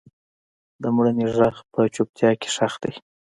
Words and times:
د 0.81 0.83
مړینې 0.95 1.25
غږ 1.35 1.55
په 1.71 1.81
چوپتیا 1.93 2.31
کې 2.39 2.49
ښخ 2.55 2.73
دی. 2.83 2.93